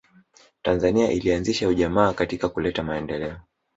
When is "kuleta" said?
2.49-2.83